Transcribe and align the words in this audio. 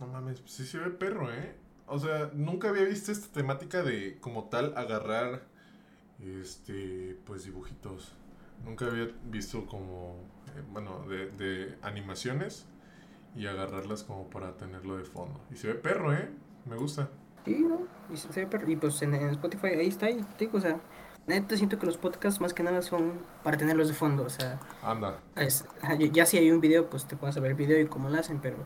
No 0.00 0.06
mames, 0.06 0.42
sí 0.46 0.66
se 0.66 0.78
ve 0.78 0.90
perro, 0.90 1.32
¿eh? 1.32 1.54
O 1.86 1.98
sea, 1.98 2.30
nunca 2.34 2.68
había 2.68 2.84
visto 2.84 3.12
esta 3.12 3.32
temática 3.32 3.82
de 3.82 4.18
como 4.20 4.48
tal 4.48 4.76
agarrar 4.76 5.42
este 6.20 7.18
pues 7.26 7.44
dibujitos. 7.44 8.12
Nunca 8.64 8.86
había 8.86 9.08
visto 9.24 9.66
como 9.66 10.16
eh, 10.56 10.62
bueno, 10.72 11.06
de, 11.08 11.30
de 11.30 11.78
animaciones 11.82 12.66
y 13.36 13.46
agarrarlas 13.46 14.04
como 14.04 14.30
para 14.30 14.56
tenerlo 14.56 14.96
de 14.96 15.04
fondo. 15.04 15.40
Y 15.50 15.56
se 15.56 15.68
ve 15.68 15.74
perro, 15.74 16.12
¿eh? 16.14 16.30
Me 16.66 16.76
gusta. 16.76 17.10
Sí, 17.44 17.54
¿no? 17.60 17.86
Y 18.12 18.16
se 18.16 18.28
ve 18.40 18.46
perro. 18.46 18.70
Y 18.70 18.76
pues 18.76 19.00
en, 19.02 19.14
en 19.14 19.30
Spotify 19.30 19.68
ahí 19.68 19.88
está, 19.88 20.06
ahí, 20.06 20.24
digo, 20.38 20.58
o 20.58 20.60
sea, 20.60 20.80
neta 21.26 21.56
siento 21.56 21.78
que 21.78 21.86
los 21.86 21.96
podcasts 21.96 22.40
más 22.40 22.54
que 22.54 22.62
nada 22.62 22.82
son 22.82 23.20
para 23.44 23.56
tenerlos 23.56 23.88
de 23.88 23.94
fondo, 23.94 24.24
o 24.24 24.30
sea, 24.30 24.58
Anda. 24.82 25.20
es- 25.36 25.64
ya 26.12 26.26
si 26.26 26.38
hay 26.38 26.50
un 26.50 26.60
video, 26.60 26.88
pues 26.90 27.06
te 27.06 27.16
puedes 27.16 27.36
ver 27.40 27.52
el 27.52 27.56
video 27.56 27.80
y 27.80 27.86
cómo 27.86 28.08
lo 28.08 28.18
hacen, 28.18 28.40
pero 28.40 28.56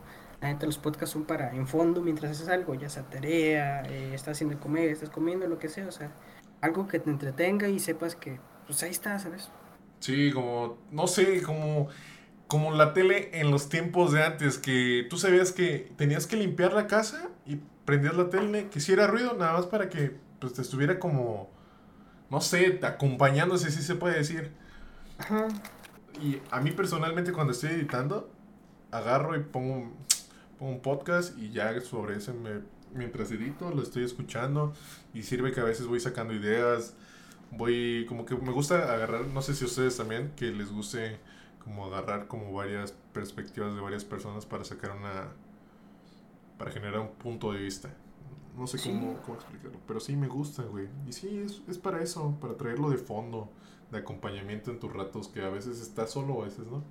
la 0.41 0.49
neta 0.49 0.65
los 0.65 0.79
podcasts 0.79 1.13
son 1.13 1.23
para 1.25 1.53
en 1.55 1.67
fondo 1.67 2.01
mientras 2.01 2.31
haces 2.31 2.49
algo, 2.49 2.73
ya 2.73 2.89
sea 2.89 3.03
tarea, 3.03 3.83
eh, 3.83 4.11
estás 4.13 4.37
haciendo 4.37 4.59
comer, 4.59 4.89
estás 4.89 5.09
comiendo, 5.09 5.47
lo 5.47 5.59
que 5.59 5.69
sea, 5.69 5.87
o 5.87 5.91
sea, 5.91 6.11
algo 6.61 6.87
que 6.87 6.99
te 6.99 7.09
entretenga 7.09 7.67
y 7.67 7.79
sepas 7.79 8.15
que, 8.15 8.39
pues 8.65 8.81
ahí 8.83 8.89
está, 8.89 9.19
¿sabes? 9.19 9.49
Sí, 9.99 10.31
como, 10.31 10.79
no 10.91 11.05
sé, 11.05 11.43
como, 11.43 11.89
como 12.47 12.71
la 12.71 12.93
tele 12.93 13.29
en 13.39 13.51
los 13.51 13.69
tiempos 13.69 14.11
de 14.11 14.23
antes, 14.23 14.57
que 14.57 15.05
tú 15.09 15.17
sabías 15.17 15.51
que 15.51 15.91
tenías 15.95 16.25
que 16.25 16.37
limpiar 16.37 16.73
la 16.73 16.87
casa 16.87 17.29
y 17.45 17.59
prendías 17.85 18.15
la 18.15 18.29
tele, 18.29 18.67
que 18.69 18.79
hiciera 18.79 19.05
ruido, 19.05 19.35
nada 19.37 19.53
más 19.53 19.67
para 19.67 19.89
que 19.89 20.17
pues, 20.39 20.53
te 20.53 20.63
estuviera 20.63 20.97
como, 20.97 21.51
no 22.31 22.41
sé, 22.41 22.79
acompañándose, 22.81 23.69
si 23.69 23.83
se 23.83 23.93
puede 23.93 24.17
decir. 24.17 24.51
Ajá. 25.19 25.47
Y 26.19 26.39
a 26.49 26.59
mí 26.61 26.71
personalmente 26.71 27.31
cuando 27.31 27.53
estoy 27.53 27.69
editando, 27.69 28.31
agarro 28.91 29.35
y 29.35 29.43
pongo, 29.43 29.91
un- 30.61 30.79
podcast 30.81 31.37
y 31.37 31.51
ya 31.51 31.79
sobre 31.81 32.15
ese 32.17 32.31
me, 32.33 32.61
mientras 32.93 33.31
edito 33.31 33.69
lo 33.71 33.81
estoy 33.83 34.03
escuchando 34.03 34.73
y 35.13 35.23
sirve 35.23 35.51
que 35.51 35.59
a 35.59 35.63
veces 35.65 35.87
voy 35.87 35.99
sacando 35.99 36.33
ideas, 36.33 36.95
voy 37.51 38.05
como 38.07 38.25
que 38.25 38.35
me 38.35 38.51
gusta 38.51 38.93
agarrar, 38.93 39.27
no 39.27 39.41
sé 39.41 39.53
si 39.55 39.65
ustedes 39.65 39.97
también, 39.97 40.31
que 40.35 40.45
les 40.51 40.71
guste 40.71 41.19
como 41.63 41.85
agarrar 41.87 42.27
como 42.27 42.53
varias 42.53 42.93
perspectivas 43.13 43.75
de 43.75 43.81
varias 43.81 44.05
personas 44.05 44.45
para 44.45 44.63
sacar 44.63 44.91
una, 44.95 45.27
para 46.57 46.71
generar 46.71 46.99
un 47.01 47.09
punto 47.09 47.51
de 47.51 47.59
vista. 47.59 47.89
No 48.57 48.67
sé 48.67 48.77
Sí. 48.77 48.89
cómo, 48.89 49.17
cómo 49.23 49.35
explicarlo, 49.35 49.79
pero 49.87 49.99
sí 49.99 50.15
me 50.15 50.27
gusta, 50.27 50.63
güey. 50.63 50.87
Y 51.07 51.13
sí, 51.13 51.37
es, 51.39 51.61
es 51.67 51.77
para 51.77 52.01
eso, 52.01 52.37
para 52.41 52.55
traerlo 52.57 52.89
de 52.89 52.97
fondo 52.97 53.49
de 53.91 53.99
acompañamiento 53.99 54.71
en 54.71 54.79
tus 54.79 54.91
ratos 54.91 55.27
que 55.29 55.41
a 55.41 55.49
veces 55.49 55.81
estás 55.81 56.11
solo, 56.11 56.41
a 56.41 56.45
veces 56.45 56.65
no. 56.67 56.83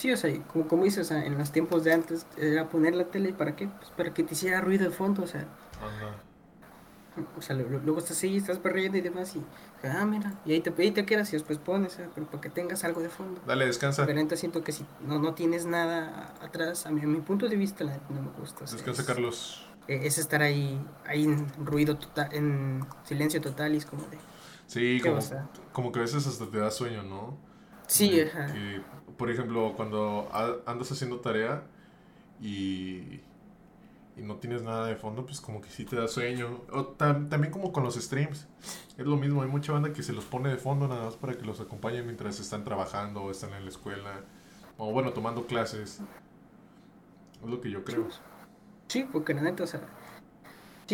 Sí, 0.00 0.10
o 0.12 0.16
sea, 0.16 0.30
como, 0.46 0.66
como 0.68 0.84
dices, 0.84 1.06
o 1.06 1.08
sea, 1.08 1.24
en 1.26 1.36
los 1.38 1.52
tiempos 1.52 1.84
de 1.84 1.92
antes 1.92 2.26
era 2.36 2.68
poner 2.68 2.94
la 2.94 3.04
tele, 3.10 3.32
¿para 3.34 3.54
qué? 3.56 3.68
Pues 3.68 3.90
para 3.90 4.14
que 4.14 4.22
te 4.24 4.34
hiciera 4.34 4.60
ruido 4.60 4.84
de 4.84 4.90
fondo, 4.90 5.22
o 5.24 5.26
sea, 5.26 5.46
Anda. 5.80 6.22
o 7.36 7.42
sea, 7.42 7.56
luego 7.56 7.98
estás 7.98 8.22
ahí, 8.22 8.36
estás 8.36 8.58
perdiendo 8.58 8.96
y 8.96 9.00
demás 9.00 9.34
y, 9.36 9.42
ah, 9.84 10.06
mira, 10.06 10.32
y 10.44 10.52
ahí 10.52 10.60
te, 10.60 10.72
ahí 10.80 10.90
te 10.92 11.04
quedas 11.04 11.28
y 11.30 11.32
después 11.32 11.58
pones, 11.58 11.94
¿sabes? 11.94 12.10
pero 12.14 12.26
para 12.26 12.40
que 12.40 12.50
tengas 12.50 12.84
algo 12.84 13.00
de 13.02 13.08
fondo. 13.10 13.40
Dale, 13.46 13.66
descansa. 13.66 14.06
Pero 14.06 14.18
neta 14.18 14.36
siento 14.36 14.62
que 14.64 14.72
si 14.72 14.86
no, 15.00 15.18
no 15.18 15.34
tienes 15.34 15.66
nada 15.66 16.34
atrás, 16.40 16.86
a 16.86 16.90
mi, 16.90 17.02
a 17.02 17.06
mi 17.06 17.20
punto 17.20 17.48
de 17.48 17.56
vista, 17.56 17.84
la 17.84 17.96
no 18.08 18.22
me 18.22 18.30
gusta. 18.38 18.64
o 18.64 18.66
sea, 18.66 18.76
Descansa, 18.76 19.02
es, 19.02 19.06
Carlos. 19.08 19.66
eh, 19.88 20.00
es 20.04 20.18
estar 20.18 20.42
ahí, 20.42 20.80
ahí 21.06 21.24
en 21.24 21.48
ruido 21.64 21.98
total, 21.98 22.28
en 22.32 22.86
silencio 23.04 23.40
total 23.40 23.74
y 23.74 23.78
es 23.78 23.86
como 23.86 24.06
de, 24.08 24.18
Sí, 24.66 25.00
¿qué 25.02 25.10
como, 25.10 25.18
como 25.72 25.92
que 25.92 25.98
a 25.98 26.02
veces 26.02 26.26
hasta 26.26 26.48
te 26.50 26.58
da 26.58 26.70
sueño, 26.70 27.02
¿no? 27.02 27.36
Sí, 27.86 28.20
De 28.20 28.22
ajá. 28.22 28.46
que, 28.46 28.82
por 29.20 29.30
ejemplo, 29.30 29.74
cuando 29.76 30.30
andas 30.66 30.90
haciendo 30.90 31.20
tarea 31.20 31.62
y, 32.40 33.20
y 34.16 34.22
no 34.22 34.36
tienes 34.36 34.62
nada 34.62 34.86
de 34.86 34.96
fondo, 34.96 35.26
pues 35.26 35.42
como 35.42 35.60
que 35.60 35.68
sí 35.68 35.84
te 35.84 35.94
da 35.96 36.08
sueño. 36.08 36.62
O 36.72 36.96
tam- 36.96 37.28
también 37.28 37.52
como 37.52 37.70
con 37.70 37.84
los 37.84 37.96
streams. 37.96 38.48
Es 38.96 39.06
lo 39.06 39.16
mismo, 39.16 39.42
hay 39.42 39.48
mucha 39.48 39.72
banda 39.72 39.92
que 39.92 40.02
se 40.02 40.14
los 40.14 40.24
pone 40.24 40.48
de 40.48 40.56
fondo 40.56 40.88
nada 40.88 41.04
más 41.04 41.16
para 41.16 41.34
que 41.34 41.44
los 41.44 41.60
acompañen 41.60 42.06
mientras 42.06 42.40
están 42.40 42.64
trabajando 42.64 43.24
o 43.24 43.30
están 43.30 43.52
en 43.52 43.64
la 43.64 43.70
escuela. 43.70 44.22
O 44.78 44.90
bueno, 44.90 45.12
tomando 45.12 45.46
clases. 45.46 46.00
Es 47.42 47.48
lo 47.48 47.60
que 47.60 47.70
yo 47.70 47.84
creo. 47.84 48.08
Sí, 48.88 49.06
porque 49.12 49.34
la 49.34 49.42
neta, 49.42 49.64
o 49.64 49.66
sea, 49.66 49.82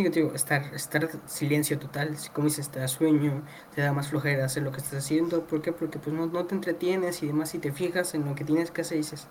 te 0.04 0.20
digo, 0.20 0.32
estar, 0.34 0.62
estar 0.74 1.08
silencio 1.26 1.78
total, 1.78 2.16
como 2.32 2.46
dices, 2.48 2.68
te 2.70 2.78
da 2.80 2.88
sueño, 2.88 3.42
te 3.74 3.82
da 3.82 3.92
más 3.92 4.08
flojera 4.08 4.44
hacer 4.44 4.62
lo 4.62 4.70
que 4.72 4.78
estás 4.78 5.04
haciendo, 5.04 5.46
¿por 5.46 5.62
qué? 5.62 5.72
Porque 5.72 5.98
pues 5.98 6.14
no, 6.14 6.26
no 6.26 6.44
te 6.44 6.54
entretienes 6.54 7.22
y 7.22 7.26
demás, 7.26 7.50
si 7.50 7.58
te 7.58 7.72
fijas 7.72 8.14
en 8.14 8.24
lo 8.24 8.34
que 8.34 8.44
tienes 8.44 8.70
que 8.70 8.82
hacer, 8.82 8.98
dices, 8.98 9.26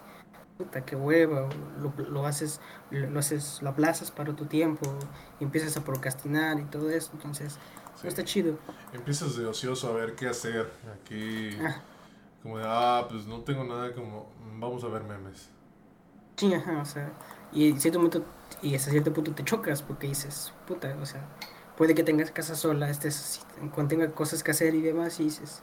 puta, 0.58 0.86
qué 0.86 0.96
hueva, 0.96 1.44
o 1.44 1.50
lo, 1.82 1.94
lo 2.10 2.26
haces, 2.26 2.62
lo, 2.92 3.10
lo 3.10 3.20
haces, 3.20 3.62
lo 3.62 3.70
aplazas 3.70 4.12
para 4.12 4.34
tu 4.36 4.46
tiempo, 4.46 4.98
y 5.40 5.44
empiezas 5.44 5.76
a 5.78 5.84
procrastinar 5.84 6.60
y 6.60 6.66
todo 6.66 6.90
eso, 6.90 7.12
entonces, 7.14 7.58
Sí. 7.96 8.02
no 8.04 8.10
está 8.10 8.26
chido. 8.26 8.60
Empiezas 8.92 9.38
de 9.38 9.46
ocioso 9.46 9.88
a 9.88 9.94
ver 9.94 10.16
qué 10.16 10.28
hacer. 10.28 10.70
Aquí, 11.02 11.58
Ah. 11.62 11.82
como 12.44 12.58
de, 12.58 12.66
ah, 12.68 13.06
pues 13.10 13.26
no 13.26 13.40
tengo 13.42 13.64
nada 13.64 13.94
como, 13.94 14.28
vamos 14.60 14.84
a 14.84 14.88
ver 14.88 15.04
memes. 15.06 15.50
Sí, 16.36 16.54
ajá, 16.54 16.82
o 16.82 16.86
sea, 16.86 17.14
y 17.54 17.70
en 17.70 17.80
cierto 17.80 18.00
momento, 18.00 18.26
y 18.62 18.76
hasta 18.76 18.92
cierto 18.92 19.14
punto 19.14 19.34
te 19.34 19.44
chocas 19.44 19.82
porque 19.82 20.08
dices, 20.08 20.54
puta, 20.68 20.96
o 21.02 21.06
sea, 21.06 21.26
puede 21.78 21.94
que 21.96 22.04
tengas 22.04 22.32
casa 22.32 22.56
sola, 22.56 22.90
estés, 22.90 23.46
tenga 23.88 24.12
cosas 24.12 24.44
que 24.44 24.52
hacer 24.52 24.76
y 24.76 24.82
demás, 24.82 25.20
y 25.20 25.26
dices, 25.26 25.62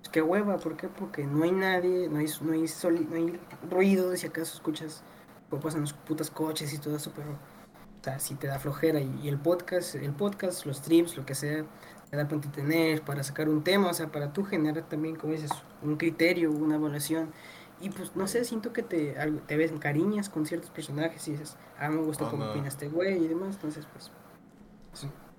"Pues, 0.00 0.10
qué 0.10 0.22
hueva, 0.22 0.58
¿por 0.58 0.76
qué? 0.76 0.88
Porque 0.88 1.24
no 1.26 1.44
hay 1.44 1.52
nadie, 1.52 2.08
no 2.08 2.18
hay, 2.18 2.26
no 2.42 2.52
hay, 2.52 2.68
soli- 2.68 3.06
no 3.08 3.16
hay 3.16 3.40
ruido, 3.70 4.14
si 4.16 4.26
acaso 4.26 4.54
escuchas, 4.54 5.02
o 5.50 5.58
pasan 5.58 5.80
los 5.82 5.92
putas 5.94 6.30
coches 6.30 6.72
y 6.72 6.78
todo 6.78 6.96
eso, 6.96 7.12
pero, 7.16 7.30
o 7.32 8.04
sea, 8.04 8.18
sí 8.18 8.34
te 8.34 8.46
da 8.46 8.58
flojera, 8.58 9.00
y, 9.00 9.28
el 9.28 9.38
podcast, 9.38 9.94
el 9.94 10.12
podcast, 10.12 10.66
los 10.66 10.76
streams, 10.78 11.16
lo 11.16 11.24
que 11.26 11.34
sea, 11.34 11.64
te 12.10 12.16
da 12.16 12.24
para 12.24 12.36
entretener, 12.36 13.02
para 13.02 13.22
sacar 13.22 13.48
un 13.48 13.62
tema, 13.64 13.88
o 13.88 13.94
sea, 13.94 14.10
para 14.12 14.32
tú 14.32 14.44
generar 14.44 14.88
también, 14.88 15.16
como 15.16 15.32
dices, 15.32 15.50
un 15.82 15.96
criterio, 15.96 16.50
una 16.50 16.76
evaluación, 16.76 17.32
y 17.80 17.90
pues 17.90 18.16
no 18.16 18.26
sé, 18.26 18.44
siento 18.44 18.72
que 18.72 18.82
te, 18.82 19.16
te 19.46 19.56
ves 19.56 19.72
cariñas 19.78 20.28
con 20.28 20.46
ciertos 20.46 20.70
personajes 20.70 21.26
y 21.28 21.32
dices, 21.32 21.56
ah, 21.78 21.88
me 21.90 22.02
gusta 22.02 22.28
cómo 22.28 22.46
opina 22.46 22.68
este 22.68 22.88
güey 22.88 23.24
y 23.24 23.28
demás. 23.28 23.54
Entonces, 23.54 23.86
pues, 23.86 24.10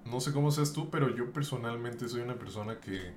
No 0.06 0.20
sé 0.20 0.32
cómo 0.32 0.52
seas 0.52 0.74
tú, 0.74 0.90
pero 0.90 1.14
yo 1.16 1.32
personalmente 1.34 2.08
soy 2.08 2.22
una 2.22 2.36
persona 2.38 2.80
que, 2.80 3.14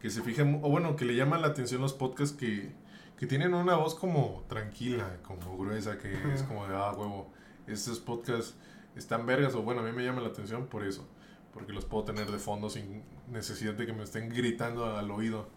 que 0.00 0.10
se 0.10 0.22
fija, 0.22 0.42
o 0.42 0.70
bueno, 0.70 0.96
que 0.96 1.04
le 1.04 1.14
llama 1.16 1.38
la 1.38 1.48
atención 1.48 1.80
los 1.80 1.92
podcasts 1.94 2.36
que, 2.36 2.72
que 3.18 3.26
tienen 3.26 3.54
una 3.54 3.76
voz 3.76 3.94
como 3.94 4.44
tranquila, 4.48 5.18
como 5.22 5.58
gruesa, 5.58 5.98
que 5.98 6.12
es 6.32 6.42
como 6.44 6.66
de, 6.66 6.74
ah, 6.76 6.92
huevo, 6.92 7.32
estos 7.66 7.98
podcasts 8.00 8.56
están 8.96 9.26
vergas, 9.26 9.54
o 9.54 9.62
bueno, 9.62 9.80
a 9.82 9.84
mí 9.84 9.92
me 9.92 10.04
llama 10.04 10.20
la 10.20 10.28
atención 10.28 10.68
por 10.68 10.84
eso, 10.84 11.08
porque 11.52 11.72
los 11.72 11.84
puedo 11.84 12.04
tener 12.04 12.30
de 12.30 12.38
fondo 12.38 12.70
sin 12.70 13.04
necesidad 13.28 13.74
de 13.74 13.86
que 13.86 13.92
me 13.92 14.04
estén 14.04 14.28
gritando 14.30 14.96
al 14.96 15.10
oído. 15.10 15.48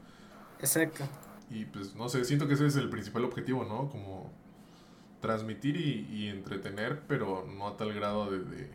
exacto. 0.60 1.08
Y 1.54 1.66
pues, 1.66 1.96
no 1.96 2.10
sé, 2.10 2.26
siento 2.26 2.48
que 2.48 2.56
ese 2.56 2.68
es 2.68 2.76
el 2.78 2.90
principal 2.90 3.26
objetivo, 3.26 3.64
¿no? 3.66 3.90
Como 3.90 4.32
transmitir 5.22 5.78
y, 5.78 6.08
y 6.12 6.30
entretener, 6.30 7.04
pero 7.08 7.46
no 7.48 7.68
a 7.68 7.78
tal 7.78 7.94
grado 7.94 8.32
de... 8.32 8.40
de- 8.40 8.72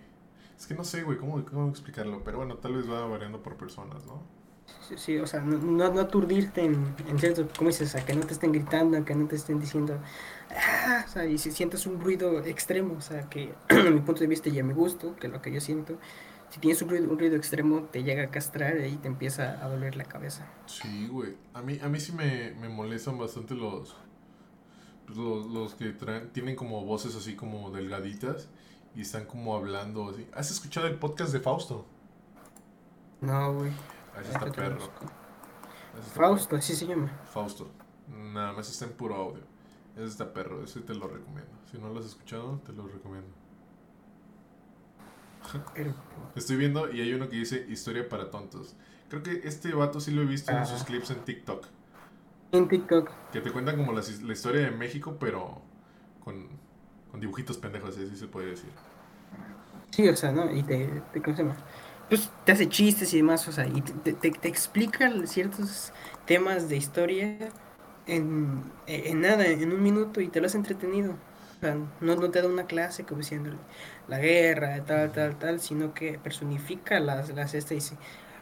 Es 0.58 0.66
que 0.66 0.74
no 0.74 0.84
sé, 0.84 1.02
güey, 1.04 1.18
¿cómo, 1.18 1.44
cómo 1.46 1.68
explicarlo, 1.70 2.22
pero 2.24 2.38
bueno, 2.38 2.56
tal 2.58 2.74
vez 2.76 2.90
va 2.90 3.06
variando 3.06 3.42
por 3.42 3.56
personas, 3.56 4.06
¿no? 4.06 4.22
Sí, 4.96 5.18
o 5.18 5.26
sea, 5.26 5.40
no, 5.40 5.58
no, 5.58 6.00
aturdirte 6.00 6.62
en, 6.64 6.94
cierto, 7.18 7.46
como 7.56 7.68
dices, 7.70 7.94
a 7.94 8.04
que 8.04 8.14
no 8.14 8.26
te 8.26 8.32
estén 8.34 8.52
gritando, 8.52 9.02
que 9.04 9.14
no 9.14 9.26
te 9.26 9.36
estén 9.36 9.58
diciendo, 9.60 10.00
ah, 10.50 11.04
o 11.06 11.10
sea, 11.10 11.26
y 11.26 11.38
si 11.38 11.50
sientes 11.52 11.86
un 11.86 12.00
ruido 12.00 12.42
extremo, 12.44 12.94
o 12.98 13.00
sea, 13.00 13.28
que 13.28 13.54
mi 13.92 14.00
punto 14.00 14.20
de 14.20 14.26
vista 14.26 14.50
ya 14.50 14.62
me 14.64 14.74
gusto, 14.74 15.16
que 15.16 15.28
lo 15.28 15.40
que 15.42 15.52
yo 15.52 15.60
siento, 15.60 15.98
si 16.50 16.60
tienes 16.60 16.81
un 16.82 16.88
ruido, 16.91 17.10
un 17.10 17.19
ruido 17.19 17.36
extremo, 17.36 17.84
te 17.84 18.03
llega 18.03 18.25
a 18.25 18.31
castrar 18.31 18.78
y 18.86 18.97
te 18.98 19.09
empieza 19.09 19.62
a 19.64 19.69
doler 19.69 19.97
la 19.97 20.04
cabeza. 20.04 20.47
Sí, 20.66 21.09
güey. 21.09 21.36
A 21.54 21.62
mí, 21.62 21.78
a 21.82 21.88
mí 21.88 22.00
sí 22.00 22.12
me, 22.12 22.53
me 22.54 22.69
molestan 22.69 23.19
bastante 23.19 23.54
los, 23.54 23.97
los, 25.08 25.47
los 25.47 25.75
que 25.75 25.91
traen, 25.92 26.31
tienen 26.32 26.56
como 26.56 26.84
voces 26.84 27.14
así 27.16 27.34
como 27.37 27.70
delgaditas 27.70 28.48
y 28.94 29.02
están 29.02 29.26
como 29.26 29.56
hablando 29.56 30.11
así. 30.11 30.28
¿Has 30.34 30.50
escuchado 30.50 30.87
el 30.87 30.99
podcast 30.99 31.32
de 31.32 31.40
Fausto? 31.40 31.87
No, 33.20 33.55
güey. 33.55 33.72
Ah, 34.14 34.20
Ese 34.20 34.32
está 34.32 34.55
perro. 34.55 34.93
está 35.94 36.11
Fausto, 36.14 36.56
así 36.56 36.75
se 36.75 36.87
llama. 36.87 37.11
Fausto. 37.25 37.70
Nada 38.08 38.52
más 38.52 38.70
está 38.70 38.84
en 38.87 38.93
puro 38.93 39.14
audio. 39.17 39.43
Ese 39.96 40.06
está 40.06 40.32
perro, 40.32 40.62
ese 40.62 40.81
te 40.81 40.94
lo 40.94 41.08
recomiendo. 41.08 41.52
Si 41.70 41.78
no 41.78 41.88
lo 41.90 42.00
has 42.00 42.06
escuchado, 42.06 42.61
te 42.64 42.72
lo 42.72 42.87
recomiendo. 42.87 43.31
Estoy 46.34 46.56
viendo 46.56 46.90
y 46.92 47.00
hay 47.00 47.12
uno 47.14 47.28
que 47.28 47.36
dice 47.36 47.66
historia 47.68 48.08
para 48.08 48.30
tontos. 48.30 48.76
Creo 49.08 49.22
que 49.22 49.40
este 49.44 49.72
vato 49.74 50.00
sí 50.00 50.10
lo 50.10 50.22
he 50.22 50.26
visto 50.26 50.50
en 50.52 50.58
Ah. 50.58 50.66
sus 50.66 50.84
clips 50.84 51.10
en 51.10 51.24
TikTok. 51.24 51.66
en 52.52 52.66
TikTok. 52.68 53.10
Que 53.32 53.40
te 53.40 53.50
cuentan 53.52 53.76
como 53.76 53.92
la, 53.92 54.00
historia 54.00 54.62
de 54.62 54.70
México, 54.70 55.16
pero 55.20 55.60
con, 56.24 56.48
con 57.10 57.20
dibujitos 57.20 57.58
pendejos, 57.58 57.90
así 57.96 58.16
se 58.16 58.26
puede 58.26 58.48
decir. 58.50 58.70
Sí, 59.90 60.08
o 60.08 60.16
sea, 60.16 60.32
¿no? 60.32 60.50
Y 60.54 60.62
te, 60.62 61.02
te, 61.12 61.20
¿cómo 61.22 61.36
se 61.36 61.42
llama? 61.42 61.56
Pues 62.08 62.30
te 62.46 62.52
hace 62.52 62.68
chistes 62.68 63.12
y 63.12 63.18
demás, 63.18 63.46
o 63.48 63.52
sea, 63.52 63.66
y 63.66 63.82
te, 63.82 64.12
te, 64.14 64.30
te 64.30 64.48
explica 64.48 65.10
ciertos 65.26 65.92
temas 66.26 66.68
de 66.70 66.76
historia 66.76 67.50
en, 68.06 68.62
en 68.86 69.20
nada, 69.20 69.46
en 69.46 69.70
un 69.72 69.82
minuto 69.82 70.20
y 70.22 70.28
te 70.28 70.40
lo 70.40 70.46
has 70.46 70.54
entretenido. 70.54 71.14
No, 71.60 72.16
no 72.16 72.31
te 72.31 72.40
da 72.40 72.49
una 72.49 72.66
clase 72.66 73.05
como 73.05 73.19
diciéndole 73.20 73.56
la 74.06 74.19
guerra, 74.19 74.84
tal, 74.84 75.12
tal, 75.12 75.38
tal, 75.38 75.60
sino 75.60 75.93
que 75.94 76.19
personifica 76.19 77.00
las, 77.00 77.31
las 77.31 77.55
esta 77.55 77.75
y 77.75 77.78
dice, 77.78 77.96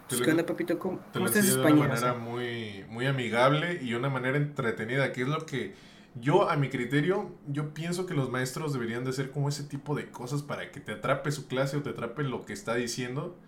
pues, 0.09 0.21
¿qué 0.21 0.31
onda, 0.31 0.45
papito? 0.45 0.79
¿Cómo, 0.79 1.01
cómo 1.13 1.27
estás 1.27 1.47
enseña 1.47 1.57
de 1.57 1.73
una 1.73 1.95
O 1.95 1.97
sea, 1.97 2.13
manera 2.13 2.15
muy, 2.15 2.85
muy 2.89 3.07
amigable 3.07 3.81
y 3.83 3.95
una 3.95 4.11
manera 4.11 4.37
entretenida, 4.37 5.13
que 5.13 5.23
es 5.23 5.29
lo 5.29 5.47
que 5.47 5.75
yo, 6.15 6.49
a 6.51 6.57
mi 6.57 6.71
criterio, 6.71 7.37
yo 7.47 7.75
pienso 7.75 8.07
que 8.07 8.15
los 8.15 8.31
maestros 8.31 8.73
deberían 8.73 9.05
de 9.05 9.11
hacer 9.11 9.31
como 9.31 9.49
ese 9.49 9.65
tipo 9.65 9.95
de 9.95 10.11
cosas 10.11 10.43
para 10.43 10.71
que 10.71 10.81
te 10.81 10.93
atrape 10.93 11.31
su 11.33 11.47
clase 11.47 11.77
o 11.77 11.83
te 11.83 11.91
atrape 11.91 12.23
lo 12.23 12.45
que 12.45 12.53
está 12.53 12.75
diciendo 12.75 13.39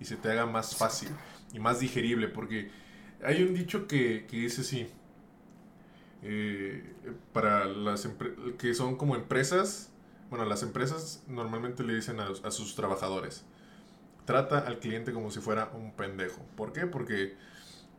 y 0.00 0.06
se 0.06 0.16
te 0.16 0.30
haga 0.30 0.46
más 0.46 0.76
fácil 0.76 1.10
y 1.52 1.58
más 1.60 1.80
digerible, 1.80 2.28
porque 2.28 2.70
hay 3.22 3.42
un 3.42 3.54
dicho 3.54 3.86
que, 3.86 4.26
que 4.26 4.38
dice 4.38 4.62
así, 4.62 4.88
eh, 6.24 6.82
para 7.32 7.66
las 7.66 8.08
que 8.58 8.74
son 8.74 8.96
como 8.96 9.14
empresas, 9.16 9.90
bueno, 10.30 10.44
las 10.46 10.62
empresas 10.62 11.22
normalmente 11.28 11.84
le 11.84 11.94
dicen 11.94 12.18
a, 12.20 12.28
los- 12.28 12.44
a 12.44 12.50
sus 12.50 12.74
trabajadores, 12.74 13.44
trata 14.24 14.58
al 14.60 14.78
cliente 14.80 15.12
como 15.12 15.30
si 15.30 15.40
fuera 15.40 15.70
un 15.74 15.92
pendejo. 15.92 16.42
¿Por 16.56 16.72
qué? 16.72 16.86
Porque 16.86 17.36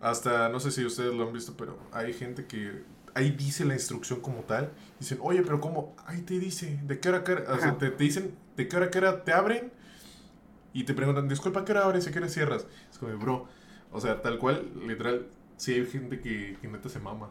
hasta, 0.02 0.50
no 0.50 0.60
sé 0.60 0.72
si 0.72 0.86
ustedes 0.86 1.14
lo 1.14 1.28
han 1.28 1.34
visto, 1.34 1.56
pero 1.58 1.78
hay 1.92 2.14
gente 2.14 2.46
que 2.46 2.84
ahí 3.14 3.32
dice 3.32 3.64
la 3.66 3.74
instrucción 3.76 4.20
como 4.22 4.42
tal. 4.42 4.72
Dicen, 5.00 5.20
oye, 5.22 5.42
pero 5.44 5.62
¿cómo? 5.62 5.96
Ahí 6.06 6.22
te 6.22 6.40
dice, 6.40 6.80
¿de 6.84 7.00
qué 7.00 7.10
hora, 7.10 7.24
qué 7.24 7.34
hora? 7.34 7.44
O 7.54 7.60
sea, 7.60 7.70
Ajá. 7.70 7.78
te, 7.78 7.92
te 7.92 8.04
dicen, 8.04 8.36
¿de 8.58 8.68
qué 8.68 8.76
hora, 8.78 8.90
qué 8.90 8.98
hora 8.98 9.24
te 9.24 9.34
abren? 9.34 9.72
Y 10.74 10.84
te 10.84 10.94
preguntan, 10.94 11.28
disculpa, 11.30 11.64
¿qué 11.64 11.72
hora 11.72 11.86
abres 11.86 12.06
y 12.08 12.12
qué 12.12 12.20
hora 12.20 12.28
cierras? 12.30 12.68
Es 12.92 12.98
como, 12.98 13.18
bro, 13.18 13.48
o 13.92 14.02
sea, 14.02 14.22
tal 14.22 14.38
cual, 14.40 14.70
literal, 14.86 15.28
sí 15.58 15.74
hay 15.74 15.86
gente 15.86 16.20
que, 16.20 16.58
que 16.62 16.68
neta 16.68 16.90
se 16.90 17.00
mama. 17.00 17.30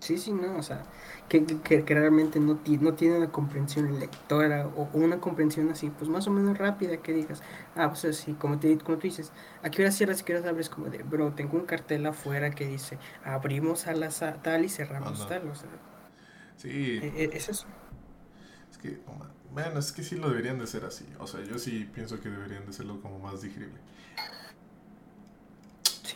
Sí, 0.00 0.16
sí, 0.16 0.32
no, 0.32 0.56
o 0.56 0.62
sea, 0.62 0.84
que, 1.28 1.44
que- 1.44 1.60
que- 1.60 1.84
que 1.84 1.94
realmente 1.94 2.38
no, 2.38 2.56
ti- 2.58 2.78
no 2.78 2.94
tiene 2.94 3.16
una 3.18 3.32
comprensión 3.32 3.98
lectora 3.98 4.68
o, 4.68 4.82
o 4.92 4.98
una 4.98 5.20
comprensión 5.20 5.70
así, 5.70 5.90
pues 5.90 6.08
más 6.08 6.26
o 6.28 6.30
menos 6.30 6.56
rápida 6.56 6.98
que 7.02 7.12
digas, 7.12 7.42
ah, 7.74 7.88
pues 7.90 8.04
así, 8.04 8.34
como, 8.34 8.58
te, 8.60 8.78
como 8.78 8.98
tú 8.98 9.02
dices, 9.08 9.32
¿a 9.62 9.70
qué 9.70 9.82
hora 9.82 9.90
cierras 9.90 10.20
y 10.20 10.24
qué 10.24 10.36
hora 10.36 10.48
abres? 10.50 10.70
Como 10.70 10.88
de, 10.88 11.02
bro, 11.02 11.34
tengo 11.34 11.56
un 11.58 11.66
cartel 11.66 12.06
afuera 12.06 12.50
que 12.50 12.66
dice, 12.66 12.98
abrimos 13.24 13.86
a 13.88 13.92
las 13.94 14.22
a- 14.22 14.40
tal 14.40 14.64
y 14.64 14.68
cerramos 14.68 15.26
tal, 15.26 15.48
o 15.48 15.54
sea, 15.56 15.68
Sí, 16.56 17.00
e- 17.00 17.06
e- 17.22 17.30
es 17.36 17.48
eso. 17.48 17.66
es 18.70 18.78
que, 18.78 19.00
bueno, 19.52 19.78
es 19.78 19.92
que 19.92 20.02
sí 20.02 20.16
lo 20.16 20.28
deberían 20.28 20.58
de 20.58 20.66
ser 20.66 20.84
así. 20.84 21.06
O 21.18 21.26
sea, 21.26 21.42
yo 21.44 21.58
sí 21.58 21.88
pienso 21.94 22.20
que 22.20 22.28
deberían 22.28 22.66
de 22.66 22.72
serlo 22.72 23.00
como 23.00 23.18
más 23.18 23.42
digerible. 23.42 23.78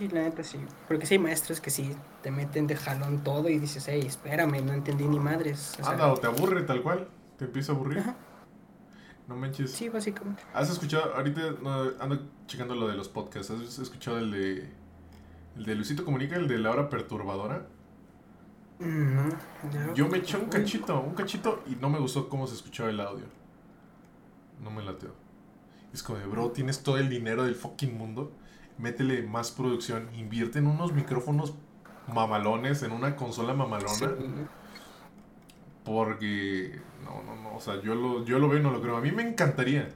Sí, 0.03 0.09
la 0.09 0.23
neta 0.23 0.43
sí, 0.43 0.59
porque 0.89 1.07
sí 1.07 1.15
hay 1.15 1.21
maestros 1.21 1.61
que 1.61 1.71
sí 1.71 1.95
te 2.23 2.33
meten 2.33 2.67
de 2.67 2.75
jalón 2.75 3.23
todo 3.23 3.49
y 3.49 3.59
dices, 3.61 3.85
hey, 3.87 4.03
espérame, 4.05 4.61
no 4.65 4.73
entendí 4.73 5.07
ni 5.07 5.21
madres, 5.21 5.75
o 5.79 5.85
sea, 5.85 5.93
Anda, 5.93 6.13
o 6.13 6.17
te 6.17 6.27
aburre 6.27 6.63
tal 6.63 6.83
cual, 6.83 7.07
te 7.39 7.45
empieza 7.45 7.71
a 7.71 7.77
aburrir. 7.77 8.01
Ajá. 8.01 8.17
No 9.29 9.37
manches. 9.37 9.71
sí, 9.71 9.89
básicamente. 9.89 10.43
¿Has 10.53 10.71
escuchado, 10.71 11.15
ahorita 11.15 11.41
no, 11.63 11.93
ando 12.01 12.21
checando 12.49 12.75
lo 12.75 12.89
de 12.89 12.95
los 12.97 13.09
podcasts, 13.09 13.53
¿has 13.53 13.79
escuchado 13.79 14.19
el 14.19 14.33
de, 14.33 14.69
el 15.57 15.65
de 15.65 15.75
Luisito 15.77 16.05
Comunica, 16.05 16.35
el 16.35 16.49
de 16.49 16.59
la 16.59 16.73
hora 16.73 16.89
perturbadora? 16.89 17.67
No, 18.81 19.29
ya- 19.73 19.95
Yo 19.95 20.09
me 20.09 20.19
eché 20.19 20.37
un 20.37 20.47
cachito, 20.47 21.01
un 21.01 21.15
cachito 21.15 21.63
y 21.71 21.77
no 21.77 21.89
me 21.89 22.01
gustó 22.01 22.29
cómo 22.29 22.49
se 22.49 22.57
escuchaba 22.57 22.91
el 22.91 22.99
audio. 23.01 23.27
No 24.63 24.71
me 24.71 24.83
lateó. 24.83 25.15
Es 25.93 26.03
como 26.03 26.19
de, 26.19 26.27
bro, 26.27 26.51
tienes 26.51 26.83
todo 26.83 26.99
el 26.99 27.09
dinero 27.09 27.45
del 27.45 27.55
fucking 27.55 27.97
mundo, 27.97 28.33
métele 28.82 29.23
más 29.23 29.50
producción, 29.52 30.08
invierte 30.14 30.58
en 30.58 30.67
unos 30.67 30.93
micrófonos 30.93 31.55
mamalones, 32.12 32.82
en 32.82 32.93
una 32.93 33.17
consola 33.17 33.55
mamalona. 33.55 33.88
sí. 33.94 34.05
Porque, 35.84 36.79
no, 37.05 37.23
no, 37.25 37.34
no, 37.43 37.56
o 37.56 37.61
sea, 37.61 37.81
yo 37.82 37.94
lo, 37.96 38.25
yo 38.25 38.38
lo 38.38 38.49
veo 38.49 38.61
y 38.61 38.62
no 38.62 38.70
lo 38.70 38.81
creo. 38.81 38.96
A 38.96 39.00
mí 39.00 39.11
me 39.11 39.23
encantaría, 39.23 39.88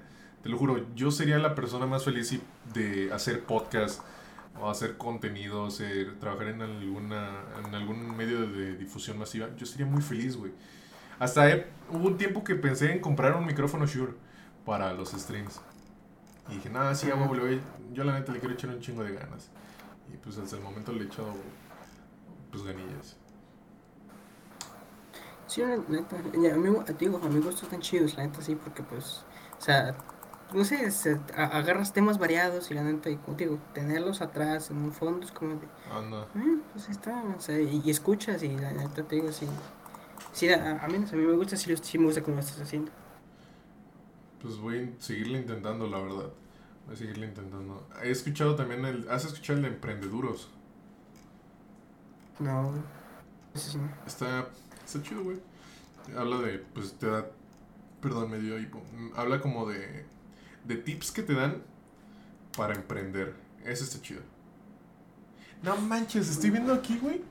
te 0.42 0.48
lo 0.48 0.58
juro, 0.58 0.84
yo 0.96 1.10
sería 1.12 1.38
la 1.38 1.54
persona 1.54 1.86
más 1.86 2.04
feliz 2.04 2.36
de 2.74 3.12
hacer 3.12 3.44
podcast 3.44 4.02
o 4.60 4.68
hacer 4.68 4.96
contenido, 4.96 5.70
ser, 5.70 6.18
trabajar 6.18 6.48
en, 6.48 6.62
alguna, 6.62 7.28
en 7.64 7.74
algún 7.74 8.16
medio 8.16 8.46
de 8.48 8.76
difusión 8.76 9.18
masiva. 9.18 9.48
Yo 9.56 9.64
sería 9.66 9.86
muy 9.86 10.02
feliz, 10.02 10.36
güey. 10.36 10.52
Hasta 11.20 11.50
he- 11.50 11.66
hubo 11.90 12.08
un 12.08 12.16
tiempo 12.18 12.42
que 12.42 12.56
pensé 12.56 12.92
en 12.92 13.00
comprar 13.00 13.36
un 13.36 13.46
micrófono 13.46 13.86
Shure 13.86 14.14
para 14.64 14.92
los 14.92 15.10
streams. 15.12 15.60
Y 16.48 16.54
dije, 16.54 16.70
nada, 16.70 16.94
sí, 16.94 17.10
a 17.10 17.16
huevo, 17.16 17.34
le 17.34 17.42
voy- 17.42 17.62
yo 17.92 18.04
la 18.04 18.12
neta 18.14 18.32
le 18.32 18.38
quiero 18.38 18.54
echar 18.54 18.70
un 18.70 18.80
chingo 18.80 19.02
de 19.02 19.12
ganas. 19.14 19.50
Y 20.12 20.16
pues 20.18 20.38
hasta 20.38 20.56
el 20.56 20.62
momento 20.62 20.92
le 20.92 21.02
he 21.04 21.06
echado, 21.06 21.32
pues, 22.50 22.62
ganillas. 22.64 23.16
Sí, 25.46 25.60
la 25.62 25.76
neta, 25.88 26.16
ya, 26.42 26.54
a 26.54 26.56
mí, 26.58 26.70
te 26.84 26.92
digo, 26.94 27.20
a 27.22 27.28
mi 27.28 27.40
gusto 27.40 27.64
están 27.66 27.80
chidos, 27.80 28.16
la 28.16 28.24
neta 28.26 28.42
sí, 28.42 28.56
porque 28.56 28.82
pues, 28.82 29.24
o 29.58 29.60
sea, 29.60 29.94
no 30.52 30.64
sé, 30.64 30.90
se- 30.90 31.20
a- 31.36 31.44
agarras 31.58 31.92
temas 31.92 32.18
variados 32.18 32.70
y 32.70 32.74
la 32.74 32.82
neta, 32.82 33.10
y 33.10 33.18
digo, 33.36 33.58
tenerlos 33.72 34.20
atrás 34.22 34.70
en 34.70 34.78
un 34.78 34.92
fondo 34.92 35.24
es 35.24 35.32
como 35.32 35.54
de, 35.54 35.66
Anda. 35.92 36.26
"Eh, 36.34 36.58
pues 36.72 36.88
está, 36.88 37.22
o 37.36 37.40
sea, 37.40 37.60
y, 37.60 37.80
y 37.84 37.90
escuchas 37.90 38.42
y 38.42 38.56
la 38.56 38.72
neta 38.72 39.02
te 39.04 39.16
digo, 39.16 39.30
sí, 39.32 39.46
sí, 40.32 40.48
a, 40.48 40.82
a 40.82 40.88
mí, 40.88 40.96
a 40.96 41.16
mí 41.16 41.26
me 41.26 41.34
gusta, 41.36 41.56
sí, 41.56 41.74
sí 41.80 41.98
me 41.98 42.06
gusta 42.06 42.22
como 42.22 42.36
lo 42.36 42.40
estás 42.42 42.60
haciendo. 42.60 42.90
Pues 44.42 44.58
voy 44.58 44.78
a 44.78 45.02
seguirle 45.02 45.38
intentando, 45.38 45.86
la 45.86 45.98
verdad. 45.98 46.30
Voy 46.86 46.94
a 46.94 46.96
seguirle 46.96 47.26
intentando. 47.26 47.88
He 48.02 48.10
escuchado 48.10 48.54
también 48.54 48.84
el... 48.84 49.08
¿Has 49.10 49.24
escuchado 49.24 49.58
el 49.58 49.62
de 49.62 49.68
Emprendeduros? 49.68 50.50
No, 52.38 52.74
eso 53.54 53.72
sí. 53.72 53.78
Está, 54.06 54.48
está 54.84 55.02
chido, 55.02 55.24
güey. 55.24 55.38
Habla 56.16 56.38
de... 56.38 56.58
Pues 56.58 56.92
te 56.98 57.06
da... 57.06 57.26
Perdón, 58.00 58.30
me 58.30 58.38
dio 58.38 58.58
hipo. 58.58 58.82
Habla 59.16 59.40
como 59.40 59.66
de... 59.66 60.04
De 60.64 60.76
tips 60.76 61.12
que 61.12 61.22
te 61.22 61.34
dan 61.34 61.62
para 62.56 62.74
emprender. 62.74 63.34
Eso 63.64 63.84
está 63.84 64.00
chido. 64.00 64.22
No 65.62 65.76
manches, 65.76 66.28
estoy 66.28 66.50
viendo 66.50 66.72
aquí, 66.72 66.98
güey. 66.98 67.22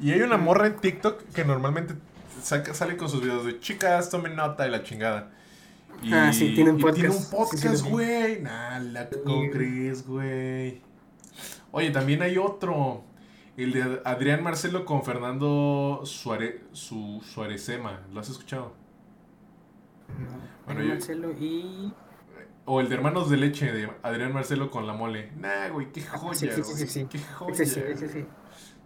Y 0.00 0.12
hay 0.12 0.22
una 0.22 0.36
morra 0.36 0.66
en 0.66 0.76
TikTok 0.76 1.22
que 1.32 1.44
normalmente 1.44 1.94
saca, 2.42 2.74
sale 2.74 2.96
con 2.96 3.08
sus 3.08 3.22
videos 3.22 3.44
de 3.44 3.60
chicas, 3.60 4.10
tomen 4.10 4.34
nota 4.34 4.66
y 4.66 4.70
la 4.70 4.82
chingada. 4.82 5.30
Y, 6.02 6.12
Ah, 6.14 6.32
sí, 6.32 6.54
tiene 6.54 6.70
un 6.70 6.80
y 6.80 6.92
tiene 6.92 7.10
un 7.10 7.24
podcast. 7.30 7.52
Sí, 7.52 7.58
sí, 7.58 7.64
podcast, 7.68 7.86
güey. 7.86 8.40
Nah, 8.42 8.78
la 8.78 9.08
¿cómo 9.10 9.42
Sí. 9.42 9.50
crees, 9.50 10.06
güey? 10.06 10.80
Oye, 11.72 11.90
también 11.90 12.22
hay 12.22 12.38
otro. 12.38 13.04
El 13.56 13.72
de 13.72 14.00
Adrián 14.04 14.42
Marcelo 14.42 14.84
con 14.86 15.02
Fernando 15.04 16.00
Suare, 16.04 16.64
su, 16.72 17.20
Suarezema. 17.24 18.00
¿Lo 18.12 18.20
has 18.20 18.30
escuchado? 18.30 18.72
No, 20.08 20.38
Bueno, 20.66 20.82
yo- 20.82 20.88
Marcelo 20.90 21.32
y... 21.32 21.92
O 22.64 22.80
el 22.80 22.88
de 22.88 22.94
Hermanos 22.94 23.28
de 23.30 23.36
Leche 23.36 23.72
de 23.72 23.90
Adrián 24.02 24.32
Marcelo 24.32 24.70
con 24.70 24.86
la 24.86 24.92
mole. 24.92 25.32
Nah, 25.36 25.68
güey, 25.70 25.90
qué 25.92 26.02
Ah, 26.12 26.16
joya, 26.18 26.34
sí, 26.34 26.46
sí, 26.46 26.54
sí, 26.54 26.62
güey, 26.62 26.76
sí, 26.76 26.86
sí. 26.86 27.06
Qué 27.10 27.18
joya. 27.18 27.52
Ese 27.52 27.66
sí, 27.66 27.80
ese 27.86 28.08
sí, 28.08 28.24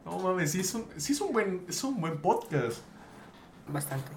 No 0.05 0.19
mames, 0.19 0.53
sí 0.53 0.61
es 0.61 0.75
un, 0.75 0.87
sí 0.97 1.13
es 1.13 1.21
un 1.21 1.33
buen, 1.33 1.65
es 1.69 1.85
un 1.85 2.01
buen 2.01 2.19
podcast. 2.21 2.79
bastante. 3.69 4.11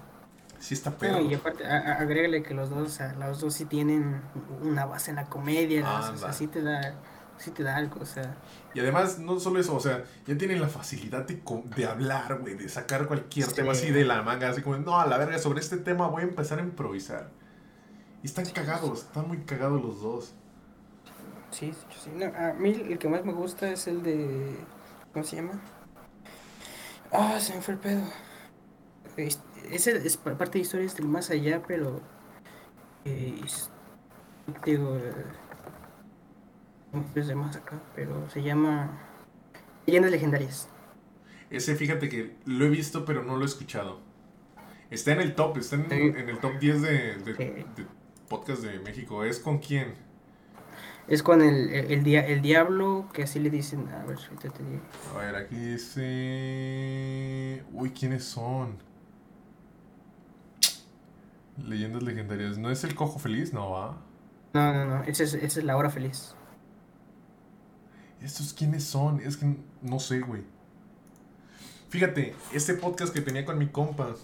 Sí 0.58 0.74
está 0.74 0.90
No, 0.90 0.98
perro. 0.98 1.20
y 1.20 1.34
aparte, 1.34 1.64
agrégale 1.66 2.42
que 2.42 2.54
los 2.54 2.70
dos, 2.70 2.88
o 2.88 2.90
sea, 2.90 3.12
los 3.14 3.40
dos 3.40 3.54
sí 3.54 3.64
tienen 3.66 4.22
una 4.62 4.86
base 4.86 5.10
en 5.10 5.16
la 5.16 5.28
comedia, 5.28 5.82
¿no? 5.82 5.98
o 6.12 6.16
sea, 6.16 6.32
sí 6.32 6.48
te 6.48 6.62
da, 6.62 7.00
sí 7.36 7.52
te 7.52 7.62
da 7.62 7.76
algo, 7.76 8.00
o 8.00 8.06
sea, 8.06 8.36
Y 8.74 8.80
además, 8.80 9.18
no 9.18 9.40
solo 9.40 9.60
eso, 9.60 9.74
o 9.76 9.80
sea, 9.80 10.04
ya 10.26 10.36
tienen 10.36 10.60
la 10.60 10.68
facilidad 10.68 11.26
de, 11.26 11.42
de 11.76 11.86
hablar, 11.86 12.38
güey, 12.40 12.54
de 12.56 12.68
sacar 12.68 13.06
cualquier 13.06 13.46
Sí. 13.46 13.54
tema 13.54 13.72
así 13.72 13.90
de 13.90 14.04
la 14.04 14.22
manga, 14.22 14.50
así 14.50 14.62
como, 14.62 14.76
no, 14.78 15.00
a 15.00 15.06
la 15.06 15.18
verga, 15.18 15.38
sobre 15.38 15.60
este 15.60 15.78
tema 15.78 16.08
voy 16.08 16.22
a 16.22 16.26
empezar 16.26 16.58
a 16.58 16.62
improvisar. 16.62 17.30
Y 18.22 18.26
están 18.26 18.46
cagados, 18.50 19.00
están 19.04 19.28
muy 19.28 19.44
cagados 19.44 19.82
los 19.82 20.00
dos. 20.02 20.34
sí, 21.50 21.72
sí. 21.88 22.10
No, 22.14 22.26
a 22.26 22.52
mí 22.54 22.70
el 22.70 22.98
que 22.98 23.08
más 23.08 23.24
me 23.24 23.32
gusta 23.32 23.70
es 23.70 23.86
el 23.86 24.02
de, 24.02 24.66
¿cómo 25.12 25.24
se 25.24 25.36
llama? 25.36 25.60
Ah, 27.12 27.38
se 27.40 27.54
me 27.54 27.62
fue 27.62 27.74
el 27.74 27.80
pedo. 27.80 28.02
Es- 29.70 29.86
Ese 29.86 30.06
es 30.06 30.16
pa- 30.16 30.36
parte 30.36 30.58
de 30.58 30.62
historias 30.62 30.96
del 30.96 31.06
más 31.06 31.30
allá, 31.30 31.62
pero, 31.66 32.00
eh, 33.04 33.40
es- 33.44 33.70
digo, 34.64 34.96
eh, 34.96 35.12
¿cómo 36.92 37.04
es 37.14 37.26
de 37.26 37.34
más 37.34 37.56
acá? 37.56 37.80
Pero 37.94 38.28
se 38.30 38.42
llama 38.42 38.98
Leyendas 39.86 40.10
Legendarias. 40.10 40.68
Ese, 41.50 41.74
fíjate 41.76 42.08
que 42.08 42.36
lo 42.44 42.66
he 42.66 42.68
visto, 42.68 43.04
pero 43.04 43.22
no 43.24 43.36
lo 43.36 43.42
he 43.42 43.46
escuchado. 43.46 44.00
Está 44.90 45.12
en 45.12 45.20
el 45.20 45.34
top, 45.34 45.58
está 45.58 45.76
en, 45.76 45.88
Sí. 45.90 45.96
en 45.96 46.28
el 46.28 46.38
top 46.38 46.58
10 46.58 46.82
de, 46.82 47.16
de, 47.16 47.34
Sí. 47.36 47.44
de 47.76 47.86
podcast 48.28 48.62
de 48.62 48.78
México. 48.80 49.24
¿Es 49.24 49.38
con 49.38 49.58
quién? 49.58 49.94
Es 51.08 51.22
con 51.22 51.40
el, 51.40 51.70
el, 51.70 51.90
el 51.90 52.04
dia- 52.04 52.26
el 52.26 52.42
diablo, 52.42 53.08
que 53.14 53.22
así 53.22 53.38
le 53.38 53.48
dicen, 53.48 53.88
a 53.88 54.04
ver, 54.04 54.18
ahorita 54.18 54.50
te 54.50 54.62
digo. 54.62 54.82
A 55.14 55.18
ver, 55.18 55.36
aquí 55.36 55.56
dice... 55.56 57.64
Uy, 57.72 57.90
¿quiénes 57.90 58.24
son? 58.24 58.76
Leyendas 61.64 62.02
legendarias. 62.02 62.58
¿No 62.58 62.70
es 62.70 62.84
el 62.84 62.94
cojo 62.94 63.18
feliz? 63.18 63.52
No, 63.52 63.70
va. 63.70 63.98
No, 64.52 64.72
no, 64.72 64.86
no, 64.86 65.02
esa 65.04 65.24
es, 65.24 65.34
esa 65.34 65.60
es 65.60 65.64
la 65.64 65.76
hora 65.76 65.90
feliz. 65.90 66.34
¿Estos 68.22 68.52
quiénes 68.52 68.84
son? 68.84 69.20
Es 69.20 69.36
que 69.36 69.56
no 69.82 70.00
sé, 70.00 70.20
güey. 70.20 70.42
Fíjate, 71.88 72.34
este 72.52 72.74
podcast 72.74 73.12
que 73.12 73.20
tenía 73.20 73.44
con 73.44 73.58
mi 73.58 73.68
compa. 73.68 74.14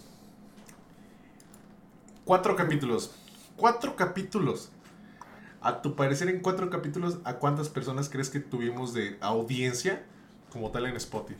Cuatro 2.25 2.55
capítulos. 2.55 3.15
Cuatro 3.55 3.95
capítulos. 3.95 4.71
A 5.61 5.81
tu 5.81 5.95
parecer, 5.95 6.29
en 6.29 6.41
cuatro 6.41 6.69
capítulos, 6.69 7.19
¿a 7.23 7.35
cuántas 7.35 7.69
personas 7.69 8.09
crees 8.09 8.29
que 8.29 8.39
tuvimos 8.39 8.93
de 8.93 9.17
audiencia 9.21 10.05
como 10.51 10.69
tal 10.71 10.85
en 10.85 10.95
Spotify? 10.97 11.39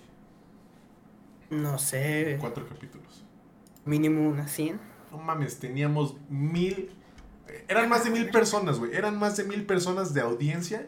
No 1.51 1.77
sé. 1.77 2.37
Cuatro 2.39 2.67
capítulos. 2.67 3.23
Mínimo 3.85 4.27
unas 4.27 4.51
100. 4.51 4.94
No 5.11 5.17
mames, 5.17 5.59
teníamos 5.59 6.15
mil. 6.29 6.89
Eran 7.67 7.89
más 7.89 8.03
de 8.03 8.09
mil 8.09 8.29
personas, 8.29 8.79
güey. 8.79 8.93
Eran 8.95 9.17
más 9.19 9.37
de 9.37 9.43
mil 9.43 9.65
personas 9.65 10.13
de 10.13 10.21
audiencia. 10.21 10.87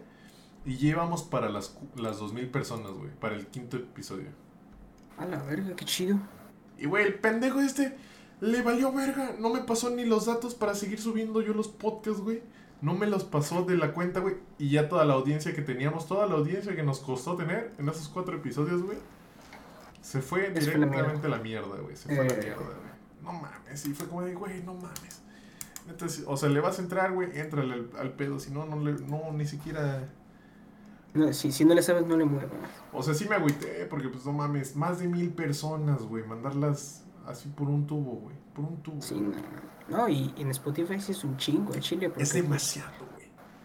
Y 0.65 0.75
llevamos 0.77 1.23
para 1.23 1.49
las, 1.49 1.77
las 1.95 2.17
dos 2.19 2.33
mil 2.33 2.49
personas, 2.49 2.91
güey. 2.91 3.09
Para 3.19 3.35
el 3.35 3.47
quinto 3.47 3.77
episodio. 3.77 4.27
A 5.17 5.25
la 5.25 5.41
verga, 5.43 5.75
qué 5.75 5.85
chido. 5.85 6.19
Y, 6.77 6.85
güey, 6.85 7.05
el 7.05 7.15
pendejo 7.15 7.59
este 7.61 7.95
le 8.41 8.61
valió 8.61 8.91
verga. 8.91 9.35
No 9.39 9.49
me 9.49 9.61
pasó 9.61 9.89
ni 9.89 10.05
los 10.05 10.25
datos 10.25 10.55
para 10.55 10.75
seguir 10.75 10.99
subiendo 10.99 11.41
yo 11.41 11.53
los 11.53 11.67
podcasts, 11.69 12.21
güey. 12.21 12.41
No 12.81 12.93
me 12.93 13.07
los 13.07 13.23
pasó 13.23 13.63
de 13.63 13.75
la 13.77 13.93
cuenta, 13.93 14.19
güey. 14.19 14.35
Y 14.59 14.69
ya 14.69 14.89
toda 14.89 15.05
la 15.05 15.13
audiencia 15.13 15.55
que 15.55 15.61
teníamos, 15.63 16.07
toda 16.07 16.27
la 16.27 16.35
audiencia 16.35 16.75
que 16.75 16.83
nos 16.83 16.99
costó 16.99 17.35
tener 17.35 17.71
en 17.79 17.89
esos 17.89 18.09
cuatro 18.09 18.35
episodios, 18.35 18.83
güey. 18.83 18.97
Se 20.01 20.21
fue 20.21 20.49
directamente 20.51 21.25
a 21.27 21.29
la 21.29 21.37
mierda, 21.39 21.77
güey. 21.81 21.95
Se 21.95 22.07
fue 22.13 22.19
a 22.19 22.23
la 22.29 22.33
Eh. 22.33 22.39
mierda, 22.43 22.55
güey. 22.63 22.96
No 23.21 23.33
mames. 23.33 23.85
Y 23.85 23.93
fue 23.93 24.07
como 24.07 24.21
de, 24.21 24.33
güey, 24.35 24.63
no 24.63 24.73
mames. 24.73 25.21
Entonces, 25.89 26.23
o 26.27 26.35
sea, 26.37 26.49
le 26.49 26.59
vas 26.59 26.79
a 26.79 26.81
entrar, 26.81 27.13
güey, 27.13 27.37
entrale 27.39 27.73
al, 27.73 27.89
al 27.97 28.11
pedo. 28.13 28.39
Si 28.39 28.51
no, 28.51 28.65
no, 28.65 28.77
le, 28.79 28.93
no, 28.93 29.31
ni 29.33 29.45
siquiera... 29.45 30.07
No, 31.13 31.31
si, 31.33 31.51
si 31.51 31.65
no 31.65 31.73
le 31.73 31.81
sabes, 31.81 32.05
no 32.05 32.17
le 32.17 32.25
muevas. 32.25 32.51
O 32.93 33.01
sea, 33.01 33.13
sí 33.13 33.27
me 33.27 33.35
agüité, 33.35 33.85
porque 33.89 34.09
pues 34.09 34.25
no 34.25 34.33
mames, 34.33 34.75
más 34.75 34.99
de 34.99 35.07
mil 35.07 35.31
personas, 35.31 36.01
güey, 36.03 36.23
mandarlas 36.25 37.05
así 37.25 37.47
por 37.49 37.69
un 37.69 37.87
tubo, 37.87 38.11
güey, 38.17 38.35
por 38.53 38.65
un 38.65 38.77
tubo. 38.83 39.01
Sí, 39.01 39.19
no. 39.19 39.31
No, 39.89 40.09
y 40.09 40.33
en 40.37 40.51
Spotify 40.51 40.99
sí 40.99 41.13
es 41.13 41.23
un 41.23 41.37
chingo 41.37 41.71
de 41.71 41.79
Chile. 41.79 42.09
Porque, 42.09 42.23
es 42.23 42.33
demasiado, 42.33 42.91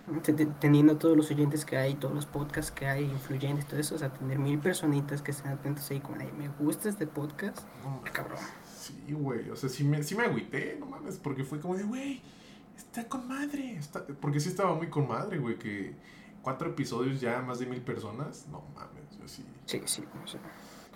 güey. 0.06 0.22
te- 0.22 0.32
te- 0.32 0.46
Teniendo 0.46 0.96
todos 0.96 1.16
los 1.16 1.30
oyentes 1.30 1.64
que 1.64 1.76
hay, 1.76 1.94
todos 1.96 2.14
los 2.14 2.26
podcasts 2.26 2.70
que 2.70 2.86
hay, 2.86 3.04
influyentes, 3.04 3.66
todo 3.66 3.80
eso, 3.80 3.96
o 3.96 3.98
sea, 3.98 4.12
tener 4.12 4.38
mil 4.38 4.58
personitas 4.60 5.20
que 5.20 5.32
estén 5.32 5.50
atentos 5.52 5.90
ahí 5.90 6.00
con, 6.00 6.20
"Ay, 6.20 6.30
me 6.38 6.48
gusta 6.48 6.88
este 6.88 7.06
podcast, 7.08 7.58
No 7.84 7.90
mames. 7.96 8.12
cabrón. 8.12 8.38
Sí, 8.82 8.94
güey, 9.12 9.48
o 9.50 9.54
sea, 9.56 9.68
sí 9.68 9.84
me, 9.84 10.02
sí 10.02 10.16
me 10.16 10.24
agüité, 10.24 10.76
no 10.80 10.86
mames, 10.86 11.16
porque 11.18 11.44
fue 11.44 11.60
como 11.60 11.76
de, 11.76 11.84
güey, 11.84 12.20
está 12.76 13.08
con 13.08 13.28
madre. 13.28 13.76
Está... 13.76 14.04
Porque 14.04 14.40
sí 14.40 14.48
estaba 14.48 14.74
muy 14.74 14.88
con 14.88 15.06
madre, 15.06 15.38
güey, 15.38 15.56
que 15.56 15.94
cuatro 16.42 16.68
episodios 16.70 17.20
ya, 17.20 17.40
más 17.42 17.60
de 17.60 17.66
mil 17.66 17.80
personas, 17.80 18.46
no 18.50 18.64
mames, 18.74 19.04
yo 19.20 19.28
sí, 19.28 19.44
Sí, 19.66 19.80
sí, 19.86 20.02
o 20.24 20.26
sea. 20.26 20.40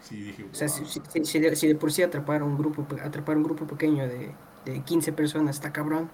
sí 0.02 0.20
dije, 0.20 0.44
O 0.50 0.54
sea, 0.54 0.68
si, 0.68 0.84
si- 0.84 1.24
si 1.24 1.38
de, 1.38 1.54
si 1.54 1.68
de 1.68 1.76
por 1.76 1.92
sí 1.92 2.02
atrapar 2.02 2.42
un 2.42 2.58
grupo, 2.58 2.84
atrapar 3.00 3.36
un 3.36 3.44
grupo 3.44 3.68
pequeño 3.68 4.08
de, 4.08 4.34
de 4.64 4.82
15 4.82 5.12
personas 5.12 5.54
está 5.56 5.72
cabrón. 5.72 6.10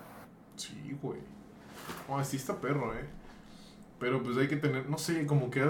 Sí, 0.57 0.95
güey. 1.01 1.21
Oh, 2.07 2.23
sí 2.23 2.37
está 2.37 2.61
perro, 2.61 2.93
eh. 2.95 3.07
Pero 3.99 4.23
pues 4.23 4.37
hay 4.37 4.49
que 4.49 4.57
tener, 4.57 4.91
no 4.91 4.99
sé, 4.99 5.25
como 5.27 5.51
que 5.51 5.61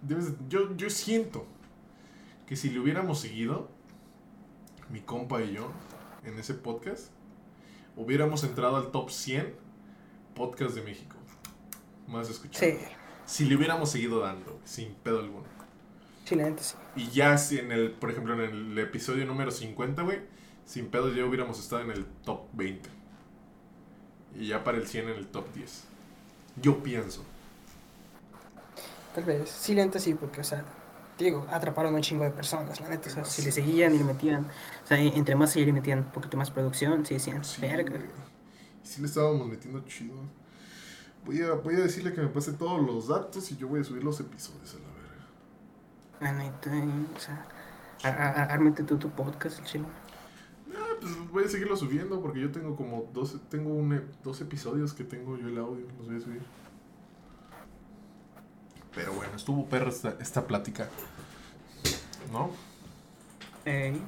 debes 0.00 0.38
de- 0.38 0.46
yo, 0.48 0.74
yo 0.76 0.88
siento 0.88 1.44
que 2.46 2.56
si 2.56 2.70
le 2.70 2.80
hubiéramos 2.80 3.20
seguido, 3.20 3.68
mi 4.90 5.00
compa 5.00 5.42
y 5.42 5.52
yo, 5.52 5.70
en 6.24 6.38
ese 6.38 6.54
podcast, 6.54 7.08
hubiéramos 7.96 8.44
entrado 8.44 8.76
al 8.76 8.90
top 8.90 9.10
100 9.10 9.54
podcast 10.34 10.74
de 10.74 10.82
México. 10.82 11.16
Más 12.06 12.28
escuchado. 12.28 12.66
Sí, 12.66 12.78
Si 13.26 13.44
le 13.44 13.56
hubiéramos 13.56 13.90
seguido 13.90 14.20
dando, 14.20 14.58
sin 14.64 14.92
pedo 14.94 15.20
alguno. 15.20 15.44
sí, 16.24 16.34
la 16.34 16.44
gente 16.44 16.62
sí. 16.62 16.74
Y 16.96 17.08
ya 17.10 17.38
si 17.38 17.58
en 17.58 17.70
el, 17.72 17.92
por 17.92 18.10
ejemplo, 18.10 18.34
en 18.34 18.40
el 18.40 18.78
episodio 18.78 19.24
número 19.26 19.50
50, 19.50 20.02
güey, 20.02 20.20
sin 20.64 20.88
pedo 20.88 21.12
ya 21.14 21.24
hubiéramos 21.24 21.58
estado 21.60 21.82
en 21.82 21.90
el 21.90 22.04
top 22.24 22.42
20. 22.52 22.88
Y 24.36 24.48
ya 24.48 24.62
para 24.64 24.78
el 24.78 24.86
100 24.86 25.08
en 25.08 25.16
el 25.16 25.26
top 25.26 25.52
10. 25.54 25.84
Yo 26.60 26.82
pienso. 26.82 27.24
Tal 29.14 29.24
vez, 29.24 29.50
sí, 29.50 29.74
la 29.74 29.84
neta 29.84 29.98
sí, 29.98 30.14
porque, 30.14 30.40
o 30.40 30.44
sea, 30.44 30.64
digo, 31.24 31.46
atraparon 31.50 31.94
un 31.94 32.00
chingo 32.00 32.24
de 32.24 32.30
personas, 32.30 32.80
la 32.80 32.88
neta, 32.88 33.08
o 33.08 33.12
sea, 33.12 33.24
si 33.24 33.42
le 33.42 33.52
seguían 33.52 33.94
y 33.94 33.98
le 33.98 34.04
metían, 34.04 34.46
o 34.84 34.86
sea, 34.86 34.98
entre 34.98 35.34
más 35.34 35.52
se 35.52 35.64
le 35.64 35.72
metían 35.72 36.00
un 36.00 36.04
poquito 36.06 36.36
más 36.36 36.50
producción, 36.50 37.04
sí 37.04 37.14
decían, 37.14 37.44
Sí, 37.44 37.60
verga. 37.60 37.96
Y 38.82 38.86
sí 38.86 39.00
le 39.00 39.06
estábamos 39.06 39.46
metiendo 39.46 39.80
chido. 39.80 40.14
Voy 41.24 41.42
a, 41.42 41.52
voy 41.52 41.74
a 41.74 41.80
decirle 41.80 42.12
que 42.12 42.20
me 42.20 42.28
pase 42.28 42.52
todos 42.52 42.84
los 42.84 43.08
datos 43.08 43.50
y 43.52 43.56
yo 43.56 43.68
voy 43.68 43.80
a 43.80 43.84
subir 43.84 44.02
los 44.02 44.18
episodios 44.20 44.74
a 44.74 44.78
la 44.78 44.88
verga. 44.94 45.10
La 46.20 46.32
neta, 46.32 46.76
y, 46.76 47.06
o 47.14 47.20
sea, 47.20 47.46
ármate 48.50 48.82
tú 48.84 48.96
tu 48.98 49.10
podcast, 49.10 49.58
el 49.58 49.64
chilo. 49.64 49.86
Ah, 50.74 50.94
pues 51.00 51.12
voy 51.30 51.44
a 51.44 51.48
seguirlo 51.48 51.76
subiendo 51.76 52.20
porque 52.20 52.40
yo 52.40 52.50
tengo 52.50 52.76
como 52.76 53.10
dos, 53.12 53.36
tengo 53.48 53.70
un, 53.74 54.02
dos 54.22 54.40
episodios 54.40 54.94
que 54.94 55.04
tengo 55.04 55.36
yo 55.36 55.48
el 55.48 55.58
audio, 55.58 55.86
los 55.98 56.06
voy 56.06 56.16
a 56.16 56.20
subir. 56.20 56.42
Estuvo 59.40 59.64
perra 59.64 59.88
esta, 59.88 60.16
esta 60.20 60.46
plática. 60.46 60.86
¿No? 62.30 62.50
Ey, 63.64 63.98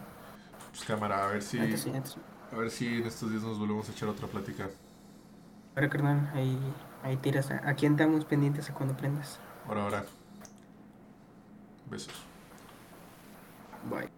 Pues 0.70 0.84
cámara, 0.84 1.24
a 1.24 1.28
ver 1.28 1.42
si, 1.42 1.58
a 1.58 1.62
ver 2.56 2.70
si 2.70 2.86
en 2.98 3.06
estos 3.06 3.30
días 3.30 3.42
nos 3.42 3.58
volvemos 3.58 3.88
a 3.88 3.92
echar 3.92 4.10
otra 4.10 4.26
plática. 4.28 4.68
Ahora, 5.74 5.88
carnal, 5.88 6.30
ahí, 6.34 6.58
ahí 7.02 7.16
tiras, 7.16 7.50
a- 7.50 7.62
aquí 7.66 7.86
andamos 7.86 8.26
pendientes 8.26 8.68
a 8.68 8.74
cuando 8.74 8.94
prendas. 8.94 9.38
Ahora, 9.66 9.84
ahora. 9.84 10.04
Besos. 11.90 12.12
Bye. 13.90 14.10